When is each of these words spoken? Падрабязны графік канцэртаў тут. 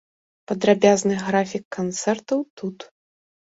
Падрабязны 0.51 1.13
графік 1.27 1.63
канцэртаў 1.79 2.39
тут. 2.61 2.77